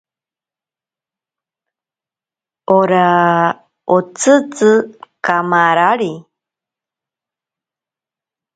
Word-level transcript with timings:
Ora 2.77 3.05
otsitzi 3.97 4.71
kamarari. 5.25 6.11